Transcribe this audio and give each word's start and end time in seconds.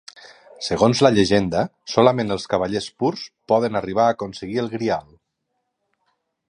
Segons 0.67 1.01
la 1.07 1.11
llegenda, 1.17 1.61
solament 1.95 2.35
els 2.37 2.49
cavallers 2.55 2.89
purs 3.03 3.27
poden 3.53 3.81
arribar 3.81 4.07
a 4.09 4.17
aconseguir 4.19 4.61
el 4.65 4.73
Grial. 4.77 5.07